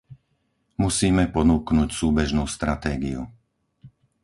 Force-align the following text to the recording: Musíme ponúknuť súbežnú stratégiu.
Musíme 0.83 1.23
ponúknuť 1.35 1.89
súbežnú 2.01 2.43
stratégiu. 2.55 3.21